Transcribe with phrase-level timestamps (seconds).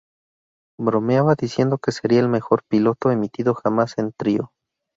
[0.79, 4.51] Bromeaba diciendo que sería el mejor piloto emitido jamás en "Trio".